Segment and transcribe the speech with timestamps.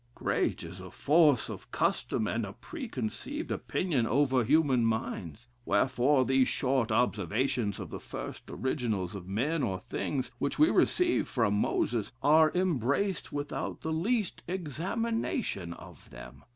[0.15, 5.47] "Great is the force of custom and a preconceived opinion over human minds.
[5.63, 11.27] Wherefore, these short observations of the first originals of men or things, which we receive
[11.27, 16.45] from Moses, are embraced without the least examination of them.